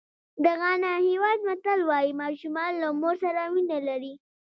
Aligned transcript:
د 0.43 0.45
غانا 0.61 0.93
هېواد 1.07 1.39
متل 1.47 1.79
وایي 1.89 2.11
ماشومان 2.23 2.71
له 2.81 2.87
مور 3.01 3.15
سره 3.23 3.41
مینه 3.53 3.79
لري. 3.87 4.13